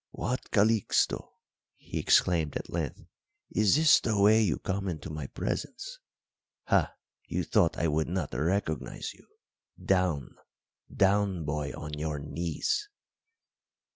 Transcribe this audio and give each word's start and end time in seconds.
"What, 0.09 0.49
Calixto," 0.49 1.33
he 1.77 1.99
exclaimed 1.99 2.57
at 2.57 2.71
length, 2.73 3.03
"is 3.51 3.75
this 3.75 3.99
the 3.99 4.19
way 4.19 4.41
you 4.41 4.57
come 4.57 4.87
into 4.87 5.11
my 5.11 5.27
presence? 5.27 5.99
Ha, 6.63 6.95
you 7.27 7.43
thought 7.43 7.77
I 7.77 7.87
would 7.87 8.07
not 8.07 8.33
recognise 8.33 9.13
you! 9.13 9.27
Down 9.79 10.37
down, 10.91 11.45
boy, 11.45 11.73
on 11.77 11.93
your 11.99 12.17
knees!" 12.17 12.89